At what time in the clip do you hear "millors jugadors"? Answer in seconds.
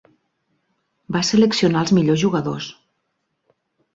1.97-2.71